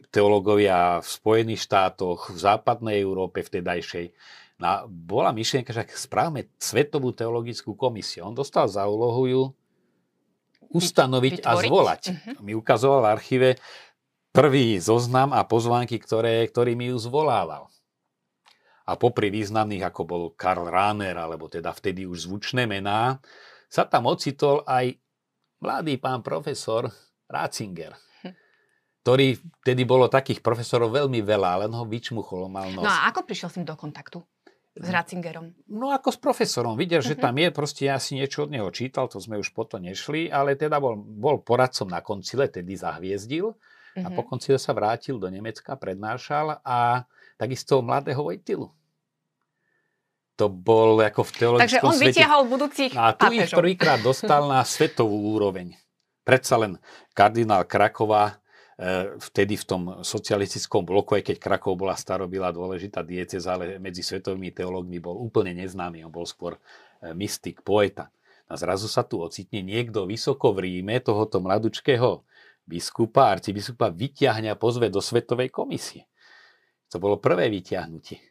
[0.09, 4.17] teológovia v Spojených štátoch, v západnej Európe vtedajšej.
[4.61, 8.29] No, bola myšlienka, že správame Svetovú teologickú komisiu.
[8.29, 9.43] On dostal za úlohu ju
[10.71, 11.49] ustanoviť Vytvoriť?
[11.49, 12.03] a zvolať.
[12.13, 12.45] Uh-huh.
[12.45, 13.49] Mi ukazoval v archíve,
[14.31, 17.67] prvý zoznam a pozvánky, ktoré, ktorými ju zvolával.
[18.87, 23.23] A popri významných, ako bol Karl Rahner, alebo teda vtedy už zvučné mená,
[23.71, 24.99] sa tam ocitol aj
[25.63, 26.91] mladý pán profesor
[27.31, 27.95] Ratzinger,
[28.27, 28.35] hm.
[29.07, 32.83] ktorý vtedy bolo takých profesorov veľmi veľa, len ho vyčmuchol, mal nos.
[32.83, 34.19] No a ako prišiel s ním do kontaktu?
[34.71, 35.55] S Ratzingerom?
[35.71, 36.79] No ako s profesorom.
[36.79, 37.23] Videl, že mhm.
[37.23, 40.59] tam je, proste ja si niečo od neho čítal, to sme už potom nešli, ale
[40.59, 43.55] teda bol, bol poradcom na koncile, tedy zahviezdil
[43.91, 44.07] Mm-hmm.
[44.07, 44.17] A mhm.
[44.17, 48.71] po konci sa vrátil do Nemecka, prednášal a takisto mladého Vojtilu.
[50.39, 52.17] To bol ako v teologickom Takže on svete.
[52.17, 55.77] vytiahol budúcich A tu ich prvýkrát dostal na svetovú úroveň.
[56.25, 56.81] Predsa len
[57.13, 58.41] kardinál Krakova
[58.81, 64.01] e, vtedy v tom socialistickom bloku, aj keď Krakov bola starobila dôležitá dieceza, ale medzi
[64.01, 66.09] svetovými teológmi bol úplne neznámy.
[66.09, 68.09] On bol skôr e, mystik, poeta.
[68.49, 72.25] A zrazu sa tu ocitne niekto vysoko v Ríme, tohoto mladučkého
[72.71, 76.07] biskupa, arcibiskupa vyťahne a pozve do Svetovej komisie.
[76.95, 78.23] To bolo prvé vyťahnutie.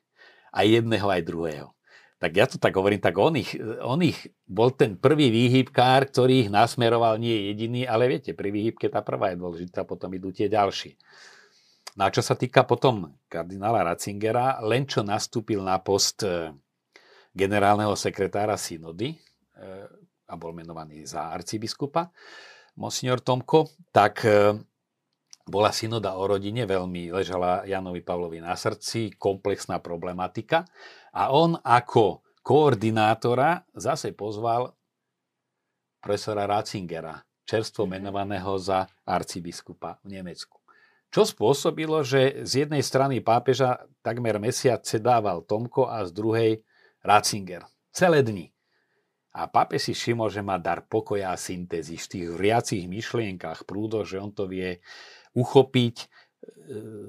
[0.56, 1.76] Aj jedného, aj druhého.
[2.20, 6.48] Tak ja to tak hovorím, tak on ich, on ich bol ten prvý výhybkár, ktorý
[6.48, 10.52] ich nasmeroval, nie jediný, ale viete, pri výhybke tá prvá je dôležitá, potom idú tie
[10.52, 11.00] ďalšie.
[11.96, 16.52] No a čo sa týka potom kardinála Ratzingera, len čo nastúpil na post e,
[17.32, 19.20] generálneho sekretára synody e,
[20.28, 22.12] a bol menovaný za arcibiskupa,
[22.80, 24.56] Monsignor Tomko, tak e,
[25.44, 30.64] bola synoda o rodine, veľmi ležala Janovi Pavlovi na srdci, komplexná problematika
[31.12, 34.72] a on ako koordinátora zase pozval
[36.00, 37.92] profesora Ratzingera, čerstvo mhm.
[38.00, 40.58] menovaného za arcibiskupa v Nemecku.
[41.10, 46.52] Čo spôsobilo, že z jednej strany pápeža takmer mesiac dával Tomko a z druhej
[47.02, 47.66] Ratzinger.
[47.90, 48.54] Celé dni.
[49.30, 54.02] A pápež si všimol, že má dar pokoja a syntézy v tých vriacich myšlienkach prúdo,
[54.02, 54.82] že on to vie
[55.38, 56.08] uchopiť, e,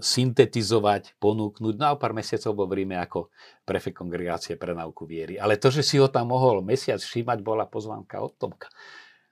[0.04, 1.74] syntetizovať, ponúknuť.
[1.80, 3.32] No a pár mesiacov bol v Ríme ako
[3.64, 5.40] prefekt kongregácie pre náuku viery.
[5.40, 8.68] Ale to, že si ho tam mohol mesiac všímať, bola pozvánka od Tomka.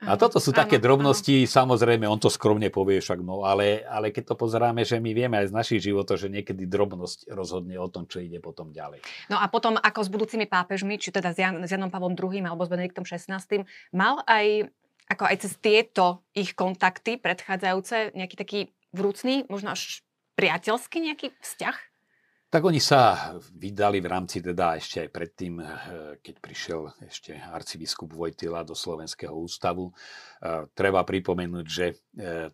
[0.06, 1.50] A toto sú také drobnosti, áno.
[1.50, 5.42] samozrejme, on to skromne povie však, no, ale, ale keď to pozeráme, že my vieme
[5.42, 9.02] aj z našich životov, že niekedy drobnosť rozhodne o tom, čo ide potom ďalej.
[9.26, 12.46] No a potom, ako s budúcimi pápežmi, či teda s, Jan, s Janom Pavlom II
[12.46, 14.70] alebo s Benediktom XVI, mal aj,
[15.10, 18.60] ako aj cez tieto ich kontakty predchádzajúce nejaký taký
[18.94, 20.06] vrúcný, možno až
[20.38, 21.87] priateľský nejaký vzťah?
[22.48, 25.68] Tak oni sa vydali v rámci teda ešte aj predtým, eh,
[26.24, 29.92] keď prišiel ešte arcibiskup Vojtila do Slovenského ústavu.
[29.92, 32.48] Eh, treba pripomenúť, že eh,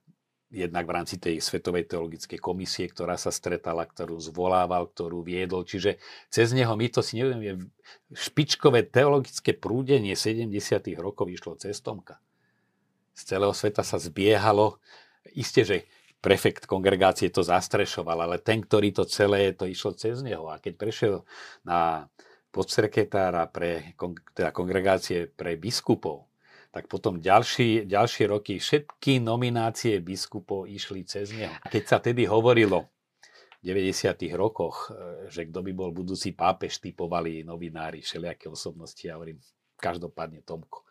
[0.51, 5.63] jednak v rámci tej Svetovej teologickej komisie, ktorá sa stretala, ktorú zvolával, ktorú viedol.
[5.63, 7.71] Čiže cez neho my to si neviem,
[8.11, 10.51] špičkové teologické prúdenie 70.
[10.99, 12.19] rokov išlo cez Tomka.
[13.15, 14.83] Z celého sveta sa zbiehalo.
[15.39, 15.77] Isté, že
[16.25, 20.49] prefekt kongregácie to zastrešoval, ale ten, ktorý to celé, to išlo cez neho.
[20.49, 21.15] A keď prešiel
[21.69, 22.09] na
[22.49, 23.93] podsekretára pre
[24.33, 26.25] teda kongregácie pre biskupov,
[26.73, 31.53] tak potom ďalší, ďalšie roky všetky nominácie biskupov išli cez neho.
[31.69, 32.89] Keď sa tedy hovorilo
[33.61, 34.17] v 90.
[34.35, 39.39] rokoch, e, že kto by bol budúci pápež, typovali novinári, všelijaké osobnosti, ja hovorím,
[39.79, 40.83] každopádne Tomko.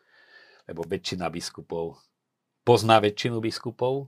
[0.69, 1.99] Lebo väčšina biskupov
[2.63, 4.07] pozná väčšinu biskupov,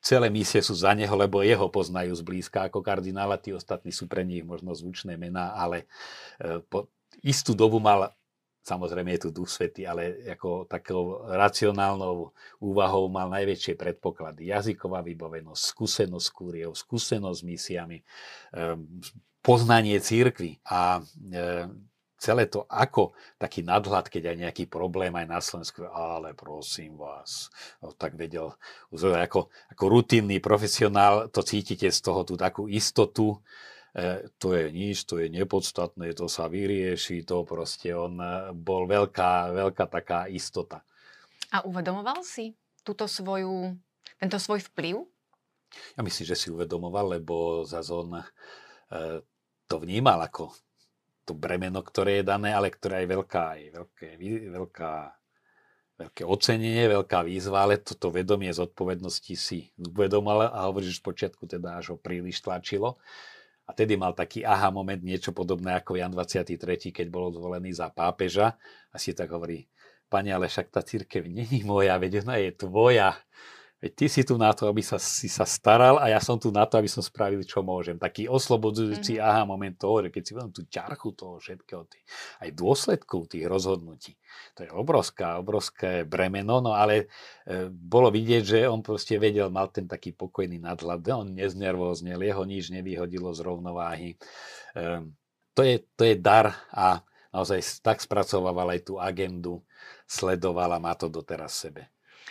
[0.00, 4.22] celé misie sú za neho, lebo jeho poznajú zblízka ako kardinála, tí ostatní sú pre
[4.22, 5.86] nich možno zvučné mená, ale
[6.38, 6.90] e, po
[7.22, 8.14] istú dobu mal
[8.68, 14.52] Samozrejme je tu duch svety, ale ako takou racionálnou úvahou mal najväčšie predpoklady.
[14.52, 17.98] Jazyková vybavenosť, skúsenosť s kúriou, skúsenosť s misiami,
[18.52, 19.00] ehm,
[19.40, 25.38] poznanie církvy a ehm, celé to ako taký nadhľad, keď aj nejaký problém aj na
[25.38, 28.52] Slovensku, ale prosím vás, no, tak vedel,
[28.92, 33.38] ako, ako rutinný profesionál, to cítite z toho tú takú istotu,
[33.98, 38.84] E, to je nič, to je nepodstatné, to sa vyrieši, to proste on e, bol
[38.84, 40.84] veľká, veľká taká istota.
[41.50, 42.52] A uvedomoval si
[42.84, 43.74] túto svoju,
[44.20, 45.02] tento svoj vplyv?
[45.96, 48.24] Ja myslím, že si uvedomoval, lebo za on e,
[49.64, 50.52] to vnímal ako
[51.28, 54.08] to bremeno, ktoré je dané, ale ktoré je veľká, je veľké,
[54.48, 54.92] veľká,
[56.00, 61.44] veľké ocenenie, veľká výzva, ale toto vedomie zodpovednosti si uvedomal a hovoríš, že v počiatku
[61.44, 62.96] teda až ho príliš tlačilo.
[63.68, 66.56] A tedy mal taký aha moment, niečo podobné ako Jan 23.,
[66.88, 68.56] keď bol zvolený za pápeža.
[68.88, 69.68] A si tak hovorí,
[70.08, 73.12] pani, ale však tá církev není moja, veď ona je tvoja.
[73.78, 76.50] Veď ty si tu na to, aby sa, si sa staral a ja som tu
[76.50, 77.94] na to, aby som spravil, čo môžem.
[77.94, 79.28] Taký oslobodzujúci mm-hmm.
[79.30, 82.02] aha moment toho, že keď si vedem tú ťarchu toho všetkého, tý,
[82.42, 84.18] aj dôsledkov tých rozhodnutí.
[84.58, 87.06] To je obrovská, obrovské bremeno, no ale
[87.46, 92.42] e, bolo vidieť, že on proste vedel, mal ten taký pokojný nadhľad, on neznervóznel, jeho
[92.42, 94.18] nič nevyhodilo z rovnováhy.
[94.74, 95.06] E,
[95.54, 96.98] to, je, to je dar a
[97.30, 99.62] naozaj tak spracovával aj tú agendu,
[100.10, 101.86] sledovala, má to doteraz sebe.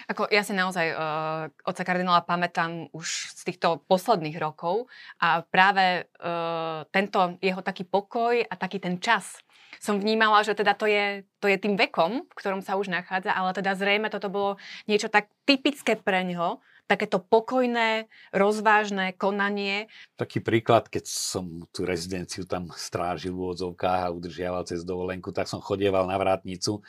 [0.08, 4.88] Ako ja si naozaj uh, oca kardinála pamätám už z týchto posledných rokov
[5.20, 9.44] a práve uh, tento jeho taký pokoj a taký ten čas
[9.78, 13.34] som vnímala, že teda to je, to je tým vekom, v ktorom sa už nachádza,
[13.34, 14.52] ale teda zrejme toto bolo
[14.90, 19.92] niečo tak typické pre ňoho, takéto pokojné, rozvážne konanie.
[20.16, 25.52] Taký príklad, keď som tú rezidenciu tam strážil v odzovkách a udržiaval cez dovolenku, tak
[25.52, 26.82] som chodieval na vrátnicu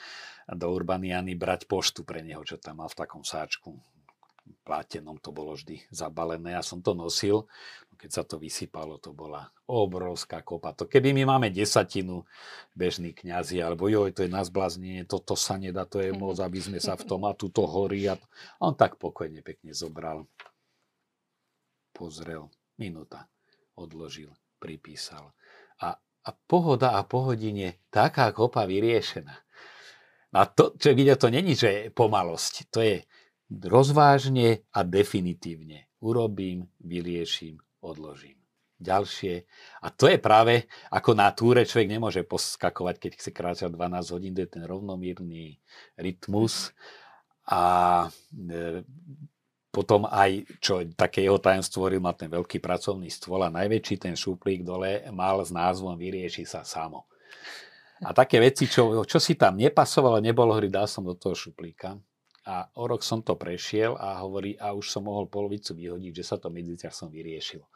[0.48, 3.97] do Urbaniany brať poštu pre neho, čo tam mal v takom sáčku
[4.64, 6.56] plátenom to bolo vždy zabalené.
[6.56, 7.48] Ja som to nosil,
[7.98, 10.70] keď sa to vysypalo, to bola obrovská kopa.
[10.78, 12.22] To keby my máme desatinu
[12.78, 16.62] bežní kňazi, alebo joj, to je na zblaznenie, toto sa nedá, to je moc, aby
[16.62, 18.06] sme sa v tom a tuto horí.
[18.06, 18.14] A
[18.62, 20.30] on tak pokojne pekne zobral,
[21.90, 22.46] pozrel,
[22.78, 23.26] minúta,
[23.74, 24.30] odložil,
[24.62, 25.34] pripísal.
[25.82, 29.34] A, a pohoda a pohodine, taká kopa vyriešená.
[30.38, 32.68] A to, čo vidia, to není, že pomalosť.
[32.70, 33.02] To je
[33.50, 35.88] rozvážne a definitívne.
[35.98, 38.38] Urobím, vyrieším, odložím.
[38.78, 39.42] Ďalšie.
[39.82, 44.38] A to je práve, ako na túre človek nemôže poskakovať, keď chce kráčať 12 hodín,
[44.38, 45.58] to je ten rovnomírny
[45.98, 46.70] rytmus.
[47.50, 47.62] A
[48.30, 48.86] e,
[49.74, 54.14] potom aj, čo také jeho tajomstvo hovoril, mal ten veľký pracovný stôl a najväčší ten
[54.14, 57.10] šuplík dole mal s názvom Vyrieši sa samo.
[57.98, 61.98] A také veci, čo, čo si tam nepasovalo, nebolo hry, dal som do toho šuplíka.
[62.48, 66.24] A o rok som to prešiel a hovorí, a už som mohol polovicu vyhodiť, že
[66.24, 66.48] sa to
[66.88, 67.68] som vyriešilo.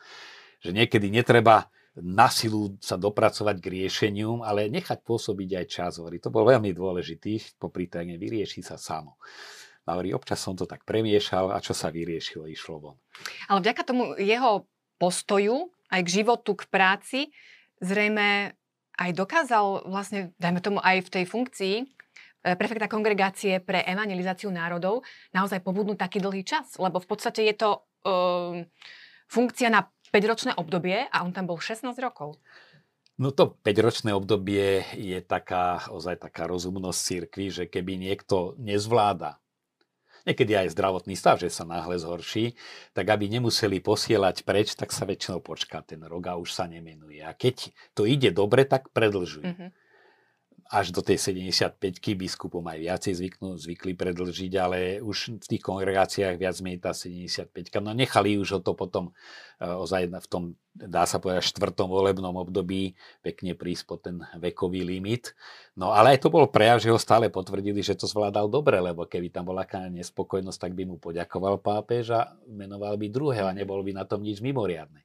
[0.65, 1.69] Že niekedy netreba
[2.01, 5.93] na silu sa dopracovať k riešeniu, ale nechať pôsobiť aj čas.
[6.01, 9.21] Hovorí, to bol veľmi dôležitý, popri téme vyrieši sa samo.
[9.85, 12.97] Hovorí, občas som to tak premiešal a čo sa vyriešilo, išlo von.
[13.53, 14.65] Ale vďaka tomu jeho
[14.97, 17.21] postoju aj k životu, k práci,
[17.83, 18.57] zrejme
[18.97, 21.77] aj dokázal vlastne, dajme tomu aj v tej funkcii,
[22.43, 27.71] prefekta kongregácie pre evangelizáciu národov naozaj pobudnúť taký dlhý čas, lebo v podstate je to
[28.03, 28.67] um,
[29.31, 32.37] funkcia na 5-ročné obdobie a on tam bol 16 rokov.
[33.17, 39.39] No to 5-ročné obdobie je taká, ozaj taká rozumnosť církvy, že keby niekto nezvláda,
[40.27, 42.59] niekedy aj zdravotný stav, že sa náhle zhorší,
[42.97, 47.23] tak aby nemuseli posielať preč, tak sa väčšinou počká ten rok a už sa nemenuje.
[47.23, 49.47] A keď to ide dobre, tak predlžujú.
[49.47, 49.71] Mm-hmm.
[50.73, 56.41] Až do tej 75-ky biskupom aj viacej zvyknú, zvykli predlžiť, ale už v tých kongregáciách
[56.41, 57.85] viac menej tá 75-ka.
[57.85, 59.13] No nechali už o to potom
[59.61, 64.81] e, ozaj v tom, dá sa povedať, štvrtom volebnom období pekne prísť po ten vekový
[64.81, 65.37] limit.
[65.77, 69.05] No ale aj to bol prejav, že ho stále potvrdili, že to zvládal dobre, lebo
[69.05, 73.53] keby tam bola aká nespokojnosť, tak by mu poďakoval pápež a menoval by druhého a
[73.53, 75.05] nebol by na tom nič mimoriadne.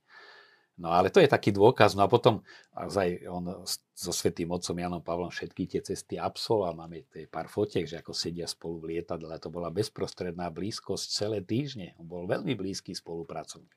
[0.77, 1.97] No ale to je taký dôkaz.
[1.97, 2.45] No a potom
[2.77, 3.65] aj on
[3.97, 6.77] so Svetým otcom Janom Pavlom všetky tie cesty absolvoval.
[6.77, 9.33] Máme tie pár fotiek, že ako sedia spolu v lietadle.
[9.41, 11.97] To bola bezprostredná blízkosť celé týždne.
[11.97, 13.73] On bol veľmi blízky spolupracovník.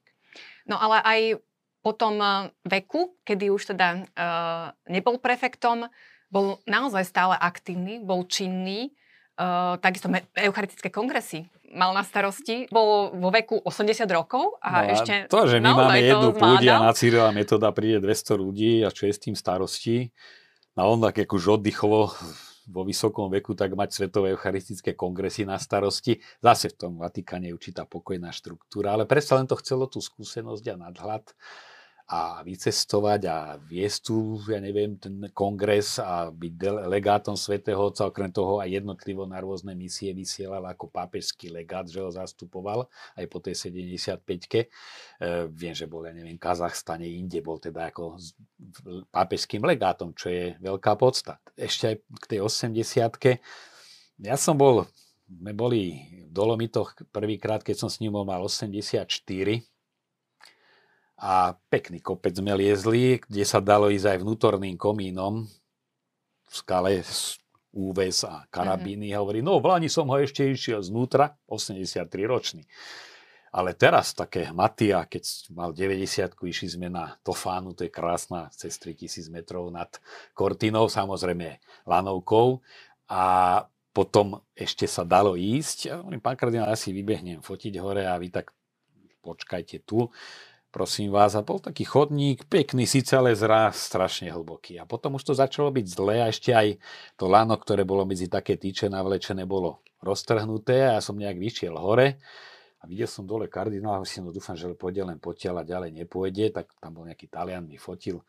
[0.68, 1.20] No ale aj
[1.80, 5.88] po tom eh, veku, kedy už teda uh, nebol prefektom,
[6.28, 8.92] bol naozaj stále aktívny, bol činný,
[9.40, 15.14] uh, takisto eucharistické kongresy mal na starosti, bol vo veku 80 rokov a no, ešte...
[15.30, 19.06] To, že my máme jednu púdi a na Cyrila metoda príde 200 ľudí a čo
[19.06, 20.11] je s tým starosti,
[20.78, 22.14] a on tak už oddychovo
[22.70, 26.22] vo vysokom veku, tak mať Svetové eucharistické kongresy na starosti.
[26.38, 30.64] Zase v tom Vatikáne je určitá pokojná štruktúra, ale predsa len to chcelo tú skúsenosť
[30.70, 31.24] a nadhľad
[32.11, 36.53] a vycestovať a viesť tu, ja neviem, ten kongres a byť
[36.90, 42.03] legátom svätého Otca, okrem toho aj jednotlivo na rôzne misie vysielal ako pápežský legát, že
[42.03, 44.66] ho zastupoval aj po tej 75-ke.
[44.66, 44.68] E,
[45.55, 48.18] viem, že bol, ja neviem, v Kazachstane, inde bol teda ako
[49.14, 51.38] pápežským legátom, čo je veľká podsta.
[51.55, 53.38] Ešte aj k tej 80-ke.
[54.18, 54.83] Ja som bol,
[55.31, 59.07] sme boli v Dolomitoch prvýkrát, keď som s ním mal 84,
[61.20, 67.04] a pekný kopec sme liezli, kde sa dalo ísť aj vnútorným komínom v skale
[67.76, 69.12] úves a karabíny.
[69.12, 69.20] Mm-hmm.
[69.20, 72.64] Hovorí, no v Lani som ho ešte išiel znútra, 83 ročný.
[73.50, 78.78] Ale teraz také Matia, keď mal 90 išli sme na Tofánu, to je krásna, cez
[78.78, 79.90] 3000 metrov nad
[80.33, 82.62] Kortinou, samozrejme lanovkou.
[83.11, 83.22] A
[83.90, 85.78] potom ešte sa dalo ísť.
[85.90, 88.54] Ja hovorím, pán kardinál, ja si vybehnem fotiť hore a vy tak
[89.20, 90.09] počkajte tu
[90.70, 94.78] prosím vás, a bol taký chodník, pekný síce, ale zrá strašne hlboký.
[94.78, 96.78] A potom už to začalo byť zlé a ešte aj
[97.18, 101.76] to lano, ktoré bolo medzi také týče navlečené, bolo roztrhnuté a ja som nejak vyšiel
[101.76, 102.22] hore
[102.80, 106.56] a videl som dole kardinála, si no dúfam, že pôjde len potiaľ a ďalej nepôjde,
[106.56, 108.24] tak tam bol nejaký Talian, mi fotil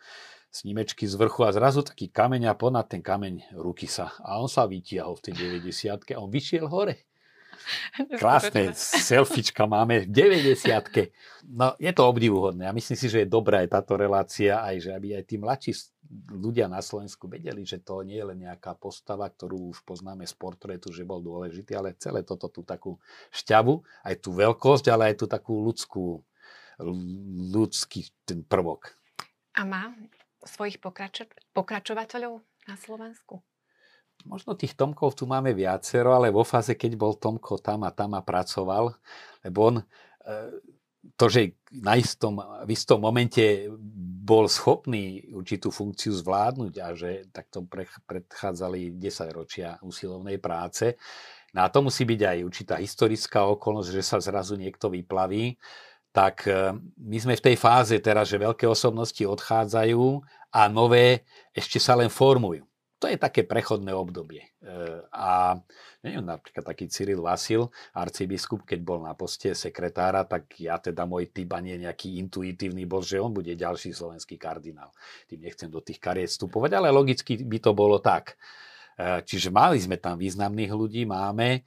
[0.51, 4.11] snímečky z vrchu a zrazu taký kameň a ponad ten kameň ruky sa.
[4.19, 7.07] A on sa vytiahol v tej 90 a on vyšiel hore.
[8.21, 11.13] Krásne selfiečka máme v 90
[11.51, 14.89] No, je to obdivuhodné a myslím si, že je dobrá aj táto relácia, aj že
[14.93, 15.73] aby aj tí mladší
[16.29, 20.35] ľudia na Slovensku vedeli, že to nie je len nejaká postava, ktorú už poznáme z
[20.37, 23.01] portrétu, že bol dôležitý, ale celé toto tú takú
[23.33, 26.21] šťavu, aj tú veľkosť, ale aj tú takú ľudskú,
[27.51, 28.93] ľudský ten prvok.
[29.57, 29.91] A má
[30.45, 33.41] svojich pokračo- pokračovateľov na Slovensku?
[34.25, 38.17] Možno tých Tomkov tu máme viacero, ale vo fáze, keď bol Tomko tam a tam
[38.17, 38.93] a pracoval,
[39.45, 39.85] lebo on e,
[41.17, 43.69] to, že na istom, v istom momente
[44.21, 47.65] bol schopný určitú funkciu zvládnuť a že takto
[48.05, 50.95] predchádzali 10 ročia usilovnej práce.
[51.51, 55.57] No a to musí byť aj určitá historická okolnosť, že sa zrazu niekto vyplaví.
[56.11, 60.03] Tak e, my sme v tej fáze teraz, že veľké osobnosti odchádzajú
[60.53, 62.70] a nové ešte sa len formujú
[63.01, 64.45] to je také prechodné obdobie.
[64.61, 65.57] E, a
[66.05, 71.33] neviem, napríklad taký Cyril Vasil, arcibiskup, keď bol na poste sekretára, tak ja teda môj
[71.33, 74.93] typ ani nejaký intuitívny bol, že on bude ďalší slovenský kardinál.
[75.25, 78.37] Tým nechcem do tých kariet vstupovať, ale logicky by to bolo tak.
[78.93, 81.65] E, čiže mali sme tam významných ľudí, máme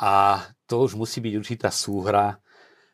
[0.00, 2.40] a to už musí byť určitá súhra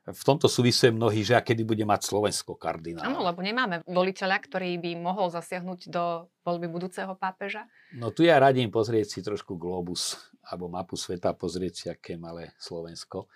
[0.07, 3.11] v tomto súvisuje mnohí, že a kedy bude mať Slovensko kardinála.
[3.11, 7.67] Áno, lebo nemáme voliteľa, ktorý by mohol zasiahnuť do voľby budúceho pápeža.
[7.91, 10.15] No tu ja radím pozrieť si trošku globus
[10.47, 13.27] alebo mapu sveta, pozrieť si, aké malé Slovensko.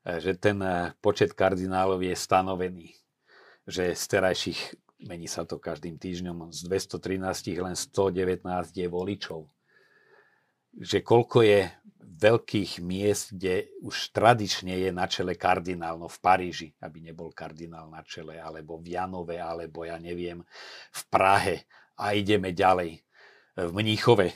[0.00, 2.96] E, že ten e, počet kardinálov je stanovený.
[3.68, 4.60] Že z terajších,
[5.04, 8.40] mení sa to každým týždňom, z 213 len 119
[8.72, 9.44] je voličov.
[10.76, 11.60] Že koľko je
[12.16, 17.92] veľkých miest, kde už tradične je na čele kardinál, no v Paríži, aby nebol kardinál
[17.92, 20.40] na čele, alebo v Janove, alebo ja neviem,
[20.92, 21.68] v Prahe
[22.00, 23.04] a ideme ďalej.
[23.56, 24.32] V Mníchove,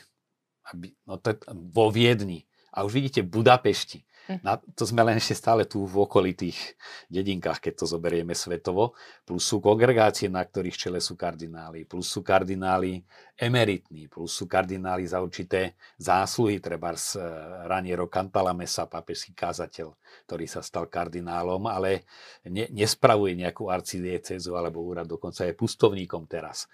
[0.73, 1.37] aby, no to,
[1.73, 4.05] vo Viedni a už vidíte v Budapešti.
[4.31, 4.47] Hm.
[4.47, 6.79] Na, to sme len ešte stále tu v okolitých
[7.11, 8.95] dedinkách, keď to zoberieme svetovo.
[9.27, 11.83] Plus sú kongregácie, na ktorých čele sú kardináli.
[11.83, 13.03] Plus sú kardináli
[13.35, 14.07] emeritní.
[14.07, 16.63] Plus sú kardináli za určité zásluhy.
[16.63, 17.27] Treba z eh,
[17.67, 19.91] Raniero Cantalamessa, papežský kázateľ,
[20.31, 22.07] ktorý sa stal kardinálom, ale
[22.47, 26.71] ne, nespravuje nejakú arcidiecezu alebo úrad, dokonca je pustovníkom teraz.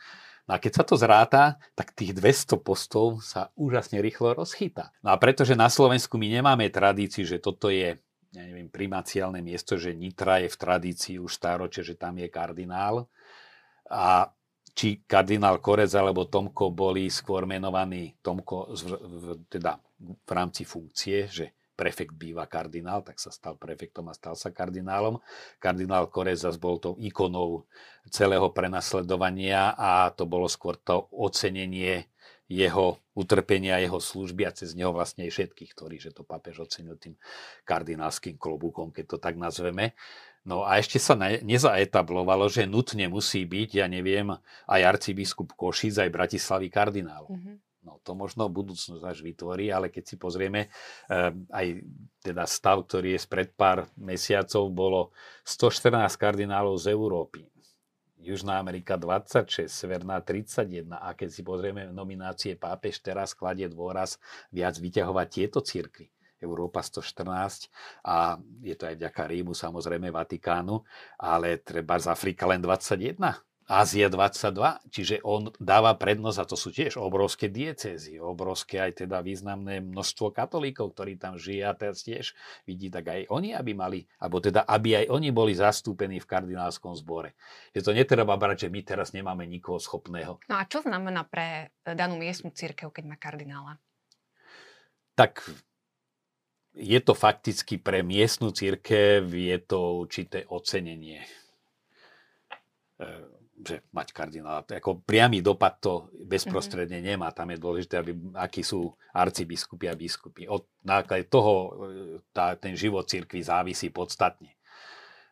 [0.47, 4.95] No a keď sa to zráta, tak tých 200 postov sa úžasne rýchlo rozchýta.
[5.03, 7.99] No a pretože na Slovensku my nemáme tradíciu, že toto je
[8.37, 13.09] ja neviem, primaciálne miesto, že Nitra je v tradícii už stáročie, že tam je kardinál.
[13.89, 14.29] A
[14.77, 21.25] či kardinál Korec alebo Tomko boli skôr menovaní Tomko v, v, teda v rámci funkcie,
[21.33, 25.21] že prefekt býva kardinál, tak sa stal prefektom a stal sa kardinálom.
[25.61, 27.69] Kardinál Korec zase bol tou ikonou
[28.09, 32.09] celého prenasledovania a to bolo skôr to ocenenie
[32.47, 36.95] jeho utrpenia, jeho služby a cez neho vlastne aj všetkých, ktorí, že to papež ocenil
[36.97, 37.19] tým
[37.67, 39.99] kardinálským klobúkom, keď to tak nazveme.
[40.47, 44.31] No a ešte sa ne, nezaetablovalo, že nutne musí byť, ja neviem,
[44.71, 47.27] aj arcibiskup Košic, aj Bratislavy kardinál.
[47.27, 47.66] Mm-hmm.
[47.87, 50.67] No to možno budúcnosť až vytvorí, ale keď si pozrieme,
[51.07, 51.67] eh, aj
[52.19, 55.15] teda stav, ktorý je spred pár mesiacov, bolo
[55.47, 57.47] 114 kardinálov z Európy.
[58.19, 64.19] Južná Amerika 26, Severná 31 a keď si pozrieme nominácie pápež, teraz kladie dôraz
[64.51, 66.11] viac vyťahovať tieto církvy.
[66.43, 67.71] Európa 114
[68.03, 70.83] a je to aj vďaka Rímu, samozrejme Vatikánu,
[71.17, 73.15] ale treba z Afrika len 21.
[73.67, 79.27] Ázia 22, čiže on dáva prednosť, a to sú tiež obrovské diecézy, obrovské aj teda
[79.27, 82.31] významné množstvo katolíkov, ktorí tam žije a teraz tiež
[82.63, 86.95] vidí, tak aj oni, aby mali, alebo teda, aby aj oni boli zastúpení v kardinálskom
[86.95, 87.35] zbore.
[87.75, 90.39] Je to netreba brať, že my teraz nemáme nikoho schopného.
[90.47, 93.83] No a čo znamená pre danú miestnu církev, keď má kardinála?
[95.19, 95.43] Tak
[96.79, 101.27] je to fakticky pre miestnu církev, je to určité ocenenie
[103.57, 104.69] že mať kardinála.
[104.69, 107.17] Ako priamy dopad to bezprostredne mm-hmm.
[107.17, 107.29] nemá.
[107.33, 110.45] Tam je dôležité, aby, akí sú arcibiskupy a biskupy.
[110.45, 111.69] Od náklade toho e,
[112.37, 114.53] tá, ten život cirkvi závisí podstatne.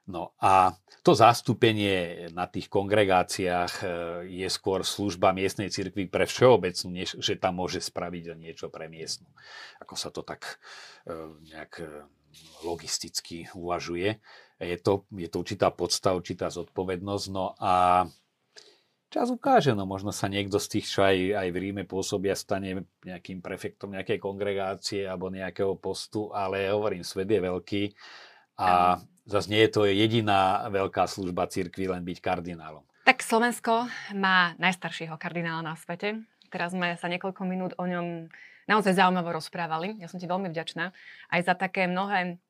[0.05, 3.87] No a to zastúpenie na tých kongregáciách e,
[4.45, 9.29] je skôr služba miestnej cirkvi pre všeobecnú, než že tam môže spraviť niečo pre miestnu.
[9.85, 10.61] Ako sa to tak
[11.05, 11.12] e,
[11.53, 11.81] nejak
[12.64, 14.18] logisticky uvažuje
[14.61, 17.26] je to, je to určitá podsta, určitá zodpovednosť.
[17.34, 18.07] No a
[19.11, 22.86] čas ukáže, no možno sa niekto z tých, čo aj, aj v Ríme pôsobia, stane
[23.02, 27.82] nejakým prefektom nejakej kongregácie alebo nejakého postu, ale hovorím, svet je veľký
[28.59, 32.86] a zase nie je to jediná veľká služba cirkvi len byť kardinálom.
[33.05, 33.84] Tak Slovensko
[34.16, 36.24] má najstaršieho kardinála na svete.
[36.48, 38.32] Teraz sme sa niekoľko minút o ňom
[38.64, 40.00] naozaj zaujímavo rozprávali.
[40.00, 40.94] Ja som ti veľmi vďačná
[41.28, 42.40] aj za také mnohé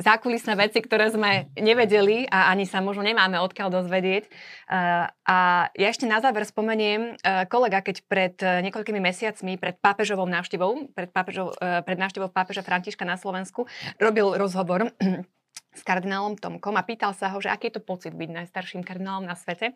[0.00, 4.28] zákulisné veci, ktoré sme nevedeli a ani sa možno nemáme odkiaľ dozvedieť.
[4.28, 9.76] Uh, a ja ešte na záver spomeniem, uh, kolega, keď pred uh, niekoľkými mesiacmi, pred
[9.78, 13.68] pápežovou návštevou, pred, pápežov, pred návštevou pápeža Františka na Slovensku,
[14.00, 14.90] robil rozhovor
[15.78, 19.24] s kardinálom Tomkom a pýtal sa ho, že aký je to pocit byť najstarším kardinálom
[19.24, 19.72] na svete.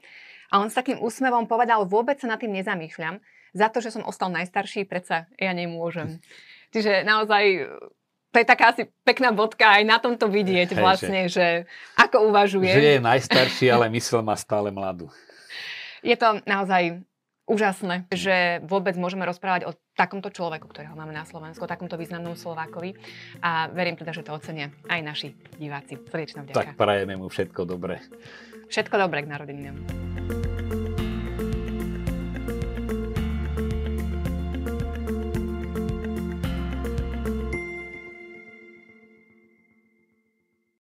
[0.53, 3.21] A on s takým úsmevom povedal, vôbec sa nad tým nezamýšľam.
[3.57, 6.21] Za to, že som ostal najstarší, predsa ja nemôžem.
[6.77, 7.65] Čiže naozaj
[8.37, 12.29] to je taká asi pekná bodka aj na tomto vidieť Hej, vlastne, že, že ako
[12.29, 12.69] uvažuje.
[12.69, 15.09] Že je najstarší, ale mysel má stále mladú.
[16.05, 17.01] Je to naozaj
[17.49, 22.37] úžasné, že vôbec môžeme rozprávať o takomto človeku, ktorého máme na Slovensku, o takomto významnom
[22.37, 22.93] Slovákovi
[23.41, 25.97] a verím teda, že to ocenia aj naši diváci.
[25.97, 26.77] Srdečná vďaka.
[26.77, 28.05] Tak prajeme mu všetko dobré.
[28.69, 30.46] Všetko dobré k narodeninám.